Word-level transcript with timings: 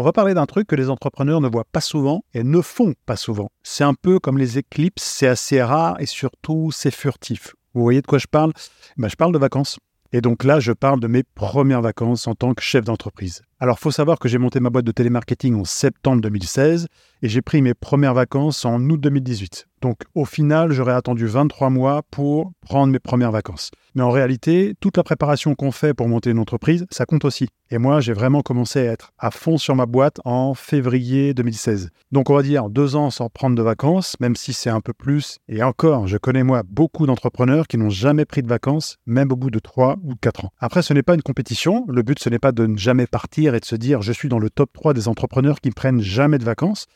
On 0.00 0.04
va 0.04 0.12
parler 0.12 0.32
d'un 0.32 0.46
truc 0.46 0.68
que 0.68 0.76
les 0.76 0.90
entrepreneurs 0.90 1.40
ne 1.40 1.48
voient 1.48 1.66
pas 1.72 1.80
souvent 1.80 2.22
et 2.32 2.44
ne 2.44 2.60
font 2.60 2.94
pas 3.04 3.16
souvent. 3.16 3.50
C'est 3.64 3.82
un 3.82 3.94
peu 3.94 4.20
comme 4.20 4.38
les 4.38 4.56
éclipses, 4.56 5.02
c'est 5.02 5.26
assez 5.26 5.60
rare 5.60 6.00
et 6.00 6.06
surtout 6.06 6.70
c'est 6.70 6.92
furtif. 6.92 7.56
Vous 7.74 7.82
voyez 7.82 8.00
de 8.00 8.06
quoi 8.06 8.18
je 8.18 8.28
parle? 8.28 8.52
Ben, 8.96 9.08
Je 9.08 9.16
parle 9.16 9.32
de 9.32 9.38
vacances. 9.38 9.80
Et 10.12 10.20
donc 10.20 10.44
là, 10.44 10.60
je 10.60 10.70
parle 10.70 11.00
de 11.00 11.08
mes 11.08 11.24
premières 11.24 11.82
vacances 11.82 12.28
en 12.28 12.36
tant 12.36 12.54
que 12.54 12.62
chef 12.62 12.84
d'entreprise. 12.84 13.42
Alors, 13.60 13.80
faut 13.80 13.90
savoir 13.90 14.20
que 14.20 14.28
j'ai 14.28 14.38
monté 14.38 14.60
ma 14.60 14.70
boîte 14.70 14.84
de 14.84 14.92
télémarketing 14.92 15.56
en 15.56 15.64
septembre 15.64 16.22
2016 16.22 16.86
et 17.22 17.28
j'ai 17.28 17.42
pris 17.42 17.60
mes 17.60 17.74
premières 17.74 18.14
vacances 18.14 18.64
en 18.64 18.80
août 18.88 19.00
2018. 19.00 19.66
Donc, 19.80 20.02
au 20.14 20.24
final, 20.24 20.72
j'aurais 20.72 20.92
attendu 20.92 21.26
23 21.26 21.70
mois 21.70 22.02
pour 22.10 22.52
prendre 22.60 22.92
mes 22.92 22.98
premières 22.98 23.32
vacances. 23.32 23.70
Mais 23.94 24.02
en 24.02 24.10
réalité, 24.10 24.74
toute 24.80 24.96
la 24.96 25.02
préparation 25.02 25.54
qu'on 25.54 25.72
fait 25.72 25.94
pour 25.94 26.08
monter 26.08 26.30
une 26.30 26.38
entreprise, 26.38 26.86
ça 26.90 27.06
compte 27.06 27.24
aussi. 27.24 27.48
Et 27.70 27.78
moi, 27.78 28.00
j'ai 28.00 28.12
vraiment 28.12 28.42
commencé 28.42 28.80
à 28.80 28.92
être 28.92 29.12
à 29.18 29.30
fond 29.30 29.58
sur 29.58 29.74
ma 29.74 29.86
boîte 29.86 30.20
en 30.24 30.54
février 30.54 31.34
2016. 31.34 31.90
Donc, 32.12 32.30
on 32.30 32.34
va 32.34 32.42
dire 32.42 32.70
deux 32.70 32.96
ans 32.96 33.10
sans 33.10 33.28
prendre 33.28 33.56
de 33.56 33.62
vacances, 33.62 34.16
même 34.20 34.36
si 34.36 34.52
c'est 34.52 34.70
un 34.70 34.80
peu 34.80 34.92
plus. 34.92 35.38
Et 35.48 35.62
encore, 35.62 36.06
je 36.06 36.16
connais 36.16 36.44
moi 36.44 36.62
beaucoup 36.68 37.06
d'entrepreneurs 37.06 37.66
qui 37.66 37.78
n'ont 37.78 37.90
jamais 37.90 38.24
pris 38.24 38.42
de 38.42 38.48
vacances, 38.48 38.96
même 39.06 39.32
au 39.32 39.36
bout 39.36 39.50
de 39.50 39.58
trois 39.58 39.96
ou 40.04 40.14
quatre 40.14 40.44
ans. 40.44 40.52
Après, 40.58 40.82
ce 40.82 40.92
n'est 40.92 41.02
pas 41.02 41.14
une 41.14 41.22
compétition. 41.22 41.84
Le 41.88 42.02
but, 42.02 42.18
ce 42.18 42.28
n'est 42.28 42.38
pas 42.38 42.52
de 42.52 42.66
ne 42.66 42.76
jamais 42.76 43.06
partir 43.06 43.47
et 43.54 43.60
de 43.60 43.64
se 43.64 43.76
dire 43.76 44.02
je 44.02 44.12
suis 44.12 44.28
dans 44.28 44.38
le 44.38 44.50
top 44.50 44.72
3 44.72 44.94
des 44.94 45.08
entrepreneurs 45.08 45.60
qui 45.60 45.68
ne 45.68 45.74
prennent 45.74 46.00
jamais 46.00 46.38
de 46.38 46.44
vacances. 46.44 46.86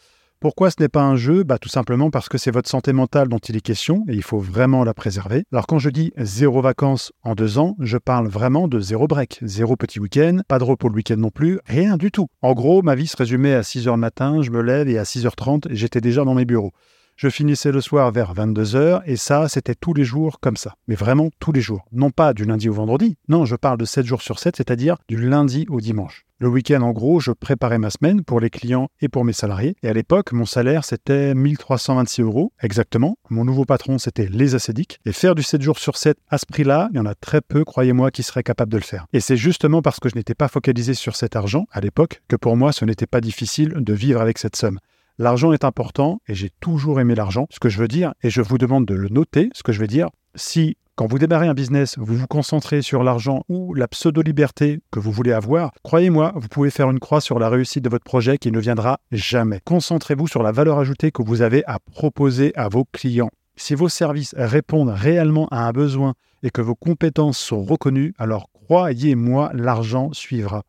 Pourquoi 0.42 0.72
ce 0.72 0.77
n'est 0.81 0.89
pas 0.89 1.05
un 1.05 1.14
jeu? 1.14 1.44
Bah, 1.44 1.59
Tout 1.59 1.69
simplement 1.69 2.11
parce 2.11 2.28
que 2.28 2.36
c'est 2.36 2.50
votre 2.50 2.69
santé 2.69 2.92
mentale 2.92 3.28
dont 3.28 3.39
il 3.39 3.56
est 3.56 3.61
question 3.61 4.05
et 4.09 4.14
il 4.14 4.25
faut 4.25 4.41
vraiment 4.41 4.83
la 4.83 4.92
préserver. 4.92 5.44
Alors 5.53 5.69
quand 5.69 5.78
je 5.78 5.89
dis 5.89 6.12
zéro 6.17 6.61
vacances 6.61 7.12
en 7.22 7.36
deux 7.36 7.59
ans, 7.59 7.77
je 7.78 7.97
parle 7.97 8.27
vraiment 8.27 8.67
de 8.67 8.81
zéro 8.81 9.06
break, 9.06 9.39
zéro 9.42 9.77
petit 9.77 10.00
week-end, 10.00 10.41
pas 10.48 10.59
de 10.59 10.64
repos 10.64 10.89
le 10.89 10.97
week-end 10.97 11.17
non 11.17 11.31
plus, 11.31 11.61
rien 11.64 11.97
du 11.97 12.11
tout. 12.11 12.27
En 12.41 12.55
gros, 12.55 12.83
ma 12.83 12.97
vie 12.97 13.06
se 13.06 13.16
résumait 13.16 13.55
à 13.55 13.61
6h 13.61 13.92
le 13.92 13.97
matin, 13.98 14.42
je 14.42 14.50
me 14.50 14.62
lève 14.62 14.89
et 14.89 14.98
à 14.98 15.05
6h30, 15.05 15.69
j'étais 15.70 16.00
déjà 16.00 16.25
dans 16.25 16.34
mes 16.34 16.44
bureaux. 16.44 16.72
Je 17.14 17.28
finissais 17.28 17.70
le 17.70 17.81
soir 17.81 18.11
vers 18.11 18.34
22h 18.34 19.03
et 19.06 19.16
ça, 19.16 19.48
c'était 19.48 19.77
tous 19.77 19.94
les 19.94 20.03
jours 20.03 20.41
comme 20.41 20.56
ça. 20.56 20.75
Mais 20.88 20.97
vraiment 20.97 21.31
tous 21.38 21.53
les 21.53 21.60
jours. 21.60 21.84
Non 21.93 22.10
pas 22.10 22.34
du 22.34 22.44
lundi 22.44 22.69
au 22.69 22.72
vendredi, 22.72 23.16
non, 23.28 23.44
je 23.44 23.54
parle 23.54 23.78
de 23.78 23.84
7 23.84 24.04
jours 24.04 24.22
sur 24.22 24.41
7, 24.41 24.56
c'est-à-dire 24.56 24.97
du 25.09 25.28
lundi 25.28 25.66
au 25.69 25.81
dimanche. 25.81 26.27
Le 26.42 26.48
week-end, 26.48 26.82
en 26.82 26.91
gros, 26.91 27.20
je 27.20 27.30
préparais 27.30 27.78
ma 27.78 27.91
semaine 27.91 28.25
pour 28.25 28.41
les 28.41 28.50
clients 28.50 28.88
et 29.00 29.08
pour 29.08 29.25
mes 29.25 29.32
salariés. 29.32 29.76
Et 29.84 29.88
à 29.88 29.92
l'époque, 29.92 30.32
mon 30.32 30.44
salaire, 30.44 30.84
c'était 30.84 31.36
1326 31.36 32.22
euros 32.22 32.53
exactement. 32.60 33.16
Mon 33.30 33.44
nouveau 33.44 33.64
patron, 33.64 33.97
c'était 33.98 34.26
les 34.26 34.56
acédiques. 34.56 34.98
Et 35.06 35.12
faire 35.12 35.36
du 35.36 35.44
7 35.44 35.62
jours 35.62 35.78
sur 35.78 35.97
7 35.97 36.19
à 36.30 36.38
ce 36.38 36.47
prix-là, 36.47 36.88
il 36.92 36.97
y 36.97 36.98
en 36.98 37.06
a 37.06 37.14
très 37.14 37.42
peu, 37.42 37.64
croyez-moi, 37.64 38.10
qui 38.10 38.25
seraient 38.25 38.42
capables 38.42 38.72
de 38.72 38.76
le 38.76 38.82
faire. 38.82 39.06
Et 39.12 39.20
c'est 39.20 39.36
justement 39.36 39.82
parce 39.82 40.00
que 40.00 40.08
je 40.08 40.16
n'étais 40.16 40.34
pas 40.34 40.48
focalisé 40.48 40.94
sur 40.94 41.14
cet 41.14 41.36
argent 41.36 41.66
à 41.70 41.80
l'époque 41.80 42.22
que 42.26 42.34
pour 42.34 42.56
moi, 42.56 42.72
ce 42.72 42.84
n'était 42.84 43.06
pas 43.06 43.20
difficile 43.20 43.74
de 43.76 43.92
vivre 43.92 44.20
avec 44.20 44.38
cette 44.38 44.56
somme. 44.56 44.80
L'argent 45.19 45.53
est 45.53 45.62
important 45.62 46.20
et 46.26 46.34
j'ai 46.34 46.50
toujours 46.59 46.98
aimé 46.98 47.14
l'argent. 47.14 47.47
Ce 47.50 47.60
que 47.60 47.69
je 47.69 47.78
veux 47.78 47.86
dire, 47.86 48.14
et 48.24 48.30
je 48.30 48.42
vous 48.42 48.59
demande 48.59 48.84
de 48.84 48.94
le 48.94 49.10
noter, 49.10 49.48
ce 49.54 49.62
que 49.62 49.70
je 49.70 49.78
veux 49.78 49.86
dire, 49.86 50.09
si 50.34 50.76
quand 51.03 51.09
vous 51.09 51.19
démarrez 51.19 51.49
un 51.49 51.55
business, 51.55 51.99
vous 51.99 52.15
vous 52.15 52.29
concentrez 52.29 52.81
sur 52.81 53.03
l'argent 53.03 53.43
ou 53.49 53.75
la 53.75 53.89
pseudo-liberté 53.89 54.79
que 54.93 55.01
vous 55.01 55.11
voulez 55.11 55.33
avoir, 55.33 55.73
croyez-moi, 55.83 56.33
vous 56.37 56.47
pouvez 56.47 56.71
faire 56.71 56.89
une 56.93 57.01
croix 57.01 57.21
sur 57.21 57.41
la 57.41 57.49
réussite 57.49 57.83
de 57.83 57.89
votre 57.89 58.05
projet 58.05 58.39
qui 58.39 58.53
ne 58.53 58.61
viendra 58.61 59.01
jamais. 59.11 59.59
Concentrez-vous 59.65 60.29
sur 60.29 60.45
la 60.45 60.53
valeur 60.53 60.79
ajoutée 60.79 61.11
que 61.11 61.25
vous 61.25 61.43
avez 61.43 61.65
à 61.67 61.81
proposer 61.81 62.53
à 62.55 62.69
vos 62.69 62.85
clients. 62.85 63.31
Si 63.57 63.75
vos 63.75 63.89
services 63.89 64.33
répondent 64.39 64.95
réellement 64.95 65.49
à 65.51 65.67
un 65.67 65.73
besoin 65.73 66.15
et 66.45 66.51
que 66.51 66.61
vos 66.61 66.77
compétences 66.77 67.39
sont 67.39 67.65
reconnues, 67.65 68.15
alors 68.17 68.47
croyez-moi, 68.53 69.51
l'argent 69.55 70.13
suivra. 70.13 70.63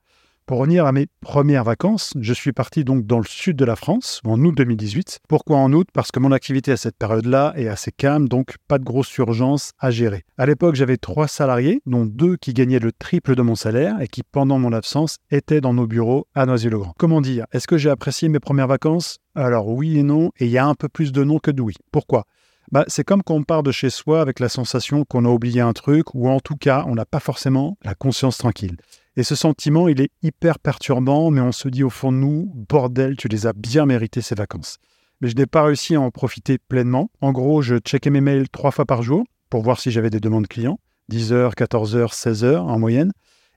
Pour 0.46 0.58
revenir 0.58 0.86
à 0.86 0.92
mes 0.92 1.08
premières 1.22 1.64
vacances, 1.64 2.12
je 2.20 2.34
suis 2.34 2.52
parti 2.52 2.84
donc 2.84 3.06
dans 3.06 3.20
le 3.20 3.26
sud 3.26 3.56
de 3.56 3.64
la 3.64 3.78
France 3.78 4.20
en 4.26 4.44
août 4.44 4.54
2018. 4.58 5.20
Pourquoi 5.30 5.56
en 5.56 5.72
août? 5.72 5.88
Parce 5.94 6.12
que 6.12 6.20
mon 6.20 6.34
activité 6.34 6.74
à 6.74 6.78
cette 6.78 6.98
période-là 6.98 7.54
est 7.56 7.70
assez 7.70 7.94
calme, 7.94 8.28
donc 8.28 8.56
pas 8.68 8.78
de 8.78 8.84
grosse 8.84 9.18
urgence 9.18 9.72
à 9.80 9.90
gérer. 9.90 10.26
À 10.38 10.46
l'époque, 10.46 10.76
j'avais 10.76 10.98
trois 10.98 11.30
salariés, 11.30 11.82
dont 11.86 12.06
deux 12.06 12.36
qui 12.36 12.54
gagnaient 12.54 12.80
le 12.80 12.92
triple 12.92 13.36
de 13.36 13.42
mon 13.42 13.56
salaire 13.56 14.02
et 14.02 14.10
qui, 14.10 14.22
pendant 14.22 14.60
mon 14.60 14.74
absence, 14.74 15.16
étaient 15.32 15.62
dans 15.62 15.74
nos 15.74 15.88
bureaux 15.88 16.28
à 16.36 16.46
Noisy-le-Grand. 16.46 16.94
Comment 16.98 17.22
dire? 17.22 17.46
Est-ce 17.54 17.66
que 17.66 17.78
j'ai 17.78 17.90
apprécié 17.90 18.28
mes 18.28 18.42
premières 18.42 18.68
vacances? 18.68 19.20
Alors 19.36 19.70
oui 19.70 19.98
et 19.98 20.04
non, 20.04 20.32
et 20.40 20.46
il 20.46 20.52
y 20.52 20.58
a 20.58 20.66
un 20.66 20.76
peu 20.76 20.90
plus 20.90 21.14
de 21.14 21.24
non 21.24 21.40
que 21.40 21.52
de 21.52 21.62
oui. 21.62 21.76
Pourquoi? 21.94 22.26
Bah, 22.70 22.84
c'est 22.88 23.04
comme 23.06 23.24
quand 23.24 23.36
on 23.36 23.44
part 23.44 23.64
de 23.64 23.72
chez 23.72 23.90
soi 23.90 24.20
avec 24.20 24.42
la 24.42 24.50
sensation 24.50 25.06
qu'on 25.06 25.24
a 25.24 25.30
oublié 25.30 25.62
un 25.62 25.74
truc, 25.74 26.14
ou 26.14 26.28
en 26.28 26.42
tout 26.42 26.56
cas, 26.56 26.84
on 26.88 26.96
n'a 26.96 27.06
pas 27.06 27.22
forcément 27.22 27.78
la 27.84 27.96
conscience 27.96 28.38
tranquille. 28.38 28.76
Et 29.16 29.22
ce 29.22 29.36
sentiment, 29.36 29.88
il 29.88 30.02
est 30.02 30.10
hyper 30.24 30.58
perturbant, 30.58 31.30
mais 31.30 31.42
on 31.42 31.52
se 31.52 31.68
dit 31.68 31.84
au 31.84 31.92
fond 31.92 32.12
de 32.12 32.18
nous, 32.18 32.52
bordel, 32.68 33.16
tu 33.16 33.28
les 33.28 33.46
as 33.46 33.54
bien 33.54 33.86
méritées 33.86 34.22
ces 34.22 34.34
vacances. 34.34 34.80
Mais 35.22 35.30
je 35.30 35.36
n'ai 35.36 35.46
pas 35.46 35.64
réussi 35.64 35.94
à 35.94 36.02
en 36.02 36.10
profiter 36.10 36.58
pleinement. 36.58 37.12
En 37.22 37.32
gros, 37.32 37.62
je 37.62 37.78
checkais 37.78 38.10
mes 38.10 38.22
mails 38.22 38.50
trois 38.50 38.72
fois 38.72 38.86
par 38.86 39.04
jour 39.04 39.24
pour 39.52 39.62
voir 39.62 39.80
si 39.80 39.92
j'avais 39.92 40.10
des 40.10 40.20
demandes 40.20 40.48
clients, 40.48 40.80
10h, 41.12 41.54
14h, 41.54 42.12
16h 42.12 42.58
en 42.58 42.80
moyenne. 42.80 43.12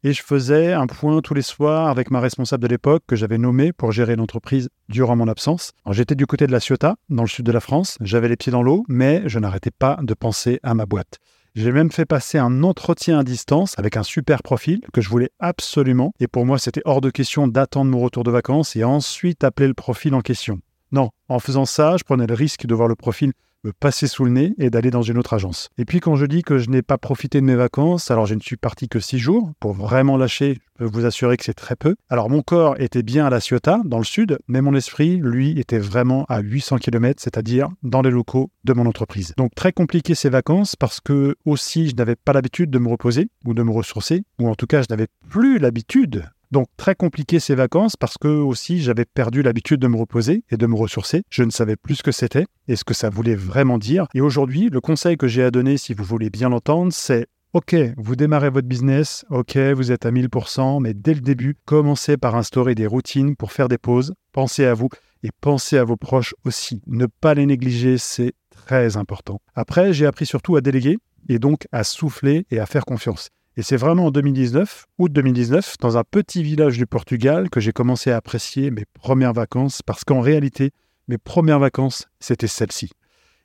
Et 0.05 0.13
je 0.13 0.23
faisais 0.23 0.75
un 0.75 0.87
point 0.87 1.23
tous 1.23 1.33
les 1.33 1.41
soirs 1.41 1.89
avec 1.89 2.11
ma 2.11 2.21
responsable 2.21 2.63
de 2.63 2.69
l'époque 2.69 3.05
que 3.07 3.17
j'avais 3.17 3.39
nommée 3.39 3.73
pour 3.73 3.93
gérer 3.93 4.15
l'entreprise 4.15 4.69
durant 4.91 5.17
mon 5.17 5.27
absence. 5.27 5.73
J'étais 5.91 6.15
du 6.15 6.27
côté 6.27 6.47
de 6.47 6.53
la 6.53 6.61
Ciotat, 6.61 6.97
dans 7.09 7.23
le 7.23 7.29
sud 7.29 7.47
de 7.47 7.53
la 7.53 7.61
France. 7.61 7.97
J'avais 8.03 8.29
les 8.29 8.37
pieds 8.37 8.53
dans 8.53 8.63
l'eau, 8.63 8.85
mais 8.89 9.23
je 9.25 9.39
n'arrêtais 9.39 9.71
pas 9.71 9.99
de 10.03 10.13
penser 10.13 10.61
à 10.63 10.75
ma 10.75 10.85
boîte. 10.85 11.19
J'ai 11.57 11.73
même 11.73 11.91
fait 11.91 12.05
passer 12.05 12.37
un 12.37 12.63
entretien 12.65 13.19
à 13.19 13.25
distance 13.25 13.79
avec 13.79 13.97
un 13.97 14.03
super 14.03 14.43
profil 14.43 14.83
que 14.93 15.01
je 15.01 15.09
voulais 15.09 15.31
absolument. 15.39 16.13
Et 16.21 16.27
pour 16.27 16.45
moi, 16.45 16.59
c'était 16.59 16.83
hors 16.85 17.01
de 17.01 17.09
question 17.09 17.49
d'attendre 17.49 17.91
mon 17.91 17.99
retour 17.99 18.25
de 18.25 18.31
vacances 18.31 18.77
et 18.77 18.85
ensuite 18.85 19.43
appeler 19.43 19.67
le 19.67 19.73
profil 19.73 20.15
en 20.15 20.21
question. 20.21 20.61
Non, 20.93 21.11
en 21.29 21.39
faisant 21.39 21.65
ça, 21.65 21.97
je 21.97 22.05
prenais 22.05 22.27
le 22.27 22.35
risque 22.35 22.67
de 22.67 22.75
voir 22.75 22.89
le 22.89 22.95
profil 22.95 23.33
me 23.67 23.73
passer 23.73 24.07
sous 24.07 24.25
le 24.25 24.31
nez 24.31 24.55
et 24.59 24.71
d'aller 24.71 24.91
dans 24.91 25.03
une 25.03 25.19
autre 25.19 25.35
agence. 25.35 25.69
Et 25.77 25.85
puis 25.85 26.01
quand 26.01 26.15
je 26.17 26.25
dis 26.25 26.43
que 26.43 26.59
je 26.59 26.71
n'ai 26.71 26.83
pas 26.83 26.99
profité 26.99 27.41
de 27.41 27.47
mes 27.47 27.57
vacances, 27.57 28.11
alors 28.11 28.27
je 28.27 28.35
ne 28.35 28.41
suis 28.41 28.57
parti 28.57 28.89
que 28.89 29.01
six 29.01 29.19
jours 29.19 29.53
pour 29.61 29.73
vraiment 29.73 30.17
lâcher. 30.17 30.55
Je 30.55 30.85
peux 30.85 30.91
vous 30.91 31.05
assurer 31.05 31.37
que 31.37 31.45
c'est 31.45 31.55
très 31.55 31.75
peu. 31.75 31.97
Alors 32.09 32.31
mon 32.31 32.43
corps 32.43 32.81
était 32.81 33.03
bien 33.03 33.27
à 33.27 33.31
la 33.31 33.41
Ciotat, 33.41 33.81
dans 33.85 33.99
le 33.99 34.05
sud, 34.05 34.39
mais 34.47 34.61
mon 34.61 34.75
esprit, 34.75 35.17
lui, 35.17 35.59
était 35.59 35.79
vraiment 35.79 36.25
à 36.29 36.41
800 36.41 36.79
km, 36.79 37.21
c'est-à-dire 37.23 37.69
dans 37.83 38.03
les 38.03 38.11
locaux 38.11 38.51
de 38.65 38.73
mon 38.73 38.87
entreprise. 38.87 39.35
Donc 39.37 39.55
très 39.55 39.73
compliqué 39.73 40.15
ces 40.15 40.29
vacances 40.29 40.77
parce 40.77 41.01
que 41.01 41.37
aussi 41.45 41.89
je 41.89 41.97
n'avais 41.97 42.17
pas 42.17 42.33
l'habitude 42.33 42.71
de 42.71 42.79
me 42.79 42.89
reposer 42.89 43.29
ou 43.45 43.55
de 43.55 43.63
me 43.63 43.73
ressourcer, 43.73 44.23
ou 44.39 44.49
en 44.49 44.55
tout 44.55 44.67
cas 44.67 44.83
je 44.83 44.87
n'avais 44.91 45.09
plus 45.29 45.59
l'habitude 45.59 46.25
donc 46.51 46.69
très 46.77 46.95
compliqué 46.95 47.41
ces 47.41 47.55
vacances 47.55 47.97
parce 47.97 48.19
que 48.19 48.29
aussi 48.29 48.81
j'avais 48.81 49.05
perdu 49.05 49.43
l'habitude 49.43 49.81
de 49.81 49.89
me 49.89 49.97
reposer 49.97 50.45
et 50.51 50.57
de 50.57 50.67
me 50.67 50.77
ressourcer. 50.77 51.23
Je 51.31 51.43
ne 51.43 51.51
savais 51.51 51.77
plus 51.77 51.97
ce 51.97 52.03
que 52.03 52.13
c'était 52.13 52.47
et 52.69 52.77
ce 52.77 52.85
que 52.85 52.95
ça 52.95 53.11
voulait 53.11 53.35
vraiment 53.35 53.79
dire. 53.79 54.07
Et 54.15 54.21
aujourd'hui, 54.21 54.69
le 54.71 54.81
conseil 54.81 55.17
que 55.17 55.29
j'ai 55.29 55.43
à 55.43 55.51
donner, 55.51 55.77
si 55.77 55.95
vous 55.95 56.05
voulez 56.05 56.31
bien 56.31 56.49
l'entendre, 56.49 56.93
c'est 56.93 57.27
Ok, 57.53 57.75
vous 57.97 58.17
démarrez 58.17 58.51
votre 58.51 58.69
business, 58.69 59.25
ok, 59.31 59.57
vous 59.57 59.91
êtes 59.91 60.05
à 60.05 60.11
1000%, 60.11 60.83
mais 60.83 60.93
dès 60.93 61.15
le 61.15 61.23
début, 61.23 61.57
commencez 61.65 62.19
par 62.19 62.35
instaurer 62.35 62.75
des 62.75 62.87
routines 62.87 63.35
pour 63.35 63.51
faire 63.51 63.69
des 63.69 63.79
pauses, 63.79 64.13
pensez 64.33 64.67
à 64.67 64.75
vous 64.75 64.91
et 65.23 65.31
pensez 65.41 65.79
à 65.79 65.85
vos 65.85 65.97
proches 65.97 66.35
aussi. 66.45 66.83
Ne 66.87 67.07
pas 67.07 67.33
les 67.33 67.47
négliger, 67.47 67.97
c'est 67.97 68.35
très 68.51 68.99
important. 68.99 69.41
Après, 69.55 69.95
j'ai 69.95 70.05
appris 70.05 70.27
surtout 70.27 70.57
à 70.57 70.61
déléguer 70.61 70.99
et 71.31 71.39
donc 71.39 71.67
à 71.73 71.83
souffler 71.83 72.47
et 72.51 72.59
à 72.59 72.67
faire 72.67 72.85
confiance. 72.85 73.31
Et 73.59 73.63
c'est 73.63 73.77
vraiment 73.77 74.07
en 74.07 74.11
2019, 74.11 74.87
août 74.99 75.13
2019, 75.13 75.77
dans 75.81 75.97
un 75.97 76.05
petit 76.05 76.43
village 76.43 76.77
du 76.77 76.87
Portugal, 76.87 77.49
que 77.49 77.59
j'ai 77.61 77.73
commencé 77.73 78.11
à 78.11 78.17
apprécier 78.17 78.71
mes 78.71 78.85
premières 78.85 79.33
vacances 79.33 79.81
parce 79.83 80.05
qu'en 80.05 80.21
réalité, 80.21 80.73
Mes 81.09 81.19
premières 81.19 81.61
vacances, 81.61 82.09
c'était 82.19 82.49
celle-ci. 82.49 82.91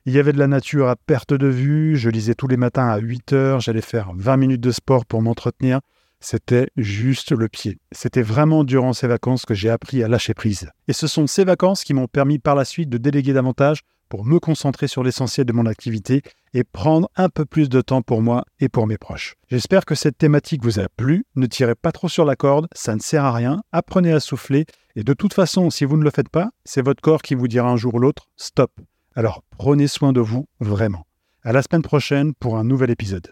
Il 0.04 0.12
y 0.12 0.18
avait 0.18 0.32
de 0.32 0.38
la 0.38 0.48
nature 0.48 0.88
à 0.88 0.96
perte 0.96 1.32
de 1.32 1.46
vue, 1.46 1.96
je 1.96 2.10
lisais 2.10 2.34
tous 2.34 2.48
les 2.48 2.56
matins 2.56 2.88
à 2.88 2.98
8 2.98 3.32
heures, 3.34 3.60
j'allais 3.60 3.82
faire 3.82 4.10
20 4.16 4.36
minutes 4.36 4.60
de 4.60 4.72
sport 4.72 5.06
pour 5.06 5.22
m'entretenir. 5.22 5.80
C'était 6.18 6.66
juste 6.76 7.30
le 7.30 7.48
pied. 7.48 7.78
C'était 7.92 8.22
vraiment 8.22 8.64
durant 8.64 8.92
ces 8.92 9.06
vacances 9.06 9.46
que 9.46 9.54
j'ai 9.54 9.70
appris 9.70 10.02
à 10.02 10.08
lâcher 10.08 10.34
prise. 10.34 10.70
Et 10.88 10.92
ce 10.92 11.06
sont 11.06 11.28
ces 11.28 11.44
vacances 11.44 11.84
qui 11.84 11.94
m'ont 11.94 12.08
permis 12.08 12.40
par 12.40 12.56
la 12.56 12.64
suite 12.64 12.88
de 12.88 12.98
déléguer 12.98 13.32
davantage 13.32 13.82
pour 14.12 14.26
me 14.26 14.38
concentrer 14.38 14.88
sur 14.88 15.02
l'essentiel 15.02 15.46
de 15.46 15.54
mon 15.54 15.64
activité 15.64 16.20
et 16.52 16.64
prendre 16.64 17.08
un 17.16 17.30
peu 17.30 17.46
plus 17.46 17.70
de 17.70 17.80
temps 17.80 18.02
pour 18.02 18.20
moi 18.20 18.44
et 18.60 18.68
pour 18.68 18.86
mes 18.86 18.98
proches. 18.98 19.36
J'espère 19.48 19.86
que 19.86 19.94
cette 19.94 20.18
thématique 20.18 20.62
vous 20.62 20.78
a 20.78 20.88
plu. 20.94 21.24
Ne 21.34 21.46
tirez 21.46 21.74
pas 21.74 21.92
trop 21.92 22.10
sur 22.10 22.26
la 22.26 22.36
corde, 22.36 22.66
ça 22.74 22.94
ne 22.94 23.00
sert 23.00 23.24
à 23.24 23.32
rien. 23.32 23.62
Apprenez 23.72 24.12
à 24.12 24.20
souffler. 24.20 24.66
Et 24.96 25.02
de 25.02 25.14
toute 25.14 25.32
façon, 25.32 25.70
si 25.70 25.86
vous 25.86 25.96
ne 25.96 26.04
le 26.04 26.10
faites 26.10 26.28
pas, 26.28 26.50
c'est 26.66 26.84
votre 26.84 27.00
corps 27.00 27.22
qui 27.22 27.34
vous 27.34 27.48
dira 27.48 27.70
un 27.70 27.78
jour 27.78 27.94
ou 27.94 28.00
l'autre 28.00 28.28
stop. 28.36 28.70
Alors 29.14 29.44
prenez 29.56 29.86
soin 29.86 30.12
de 30.12 30.20
vous 30.20 30.46
vraiment. 30.60 31.06
À 31.42 31.52
la 31.52 31.62
semaine 31.62 31.80
prochaine 31.80 32.34
pour 32.34 32.58
un 32.58 32.64
nouvel 32.64 32.90
épisode. 32.90 33.28